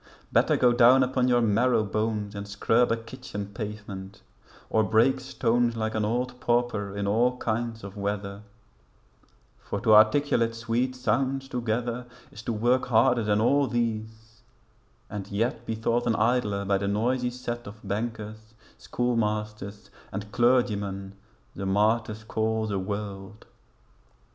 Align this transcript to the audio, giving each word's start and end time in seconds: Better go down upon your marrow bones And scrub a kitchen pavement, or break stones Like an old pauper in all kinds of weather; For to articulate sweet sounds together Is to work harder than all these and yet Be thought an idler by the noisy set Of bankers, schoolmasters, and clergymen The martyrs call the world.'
Better 0.33 0.57
go 0.57 0.73
down 0.73 1.03
upon 1.03 1.27
your 1.27 1.41
marrow 1.41 1.83
bones 1.83 2.33
And 2.33 2.47
scrub 2.47 2.91
a 2.91 2.97
kitchen 2.97 3.53
pavement, 3.53 4.23
or 4.67 4.83
break 4.83 5.19
stones 5.19 5.75
Like 5.77 5.93
an 5.93 6.03
old 6.03 6.39
pauper 6.39 6.97
in 6.97 7.05
all 7.05 7.37
kinds 7.37 7.83
of 7.83 7.95
weather; 7.97 8.41
For 9.59 9.79
to 9.81 9.93
articulate 9.93 10.55
sweet 10.55 10.95
sounds 10.95 11.47
together 11.47 12.07
Is 12.31 12.41
to 12.41 12.51
work 12.51 12.87
harder 12.87 13.23
than 13.23 13.39
all 13.39 13.67
these 13.67 14.41
and 15.07 15.27
yet 15.27 15.67
Be 15.67 15.75
thought 15.75 16.07
an 16.07 16.15
idler 16.15 16.65
by 16.65 16.79
the 16.79 16.87
noisy 16.87 17.29
set 17.29 17.67
Of 17.67 17.87
bankers, 17.87 18.55
schoolmasters, 18.79 19.91
and 20.11 20.31
clergymen 20.31 21.13
The 21.55 21.67
martyrs 21.67 22.23
call 22.23 22.65
the 22.65 22.79
world.' 22.79 23.45